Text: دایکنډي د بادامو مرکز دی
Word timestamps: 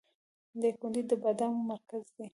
دایکنډي 0.61 1.01
د 1.09 1.11
بادامو 1.21 1.59
مرکز 1.71 2.03
دی 2.15 2.25